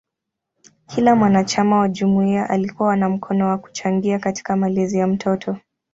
Kila 0.87 1.15
mwanachama 1.15 1.79
wa 1.79 1.89
jumuiya 1.89 2.49
alikuwa 2.49 2.95
na 2.95 3.09
mkono 3.09 3.45
kwa 3.45 3.57
kuchangia 3.57 4.19
katika 4.19 4.55
malezi 4.55 4.97
ya 4.97 5.07
mtoto. 5.07 5.57